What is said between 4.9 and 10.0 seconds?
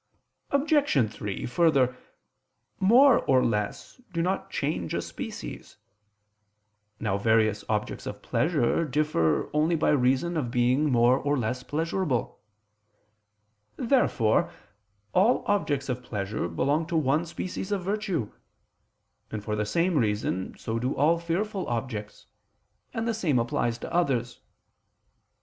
a species. Now various objects of pleasure differ only by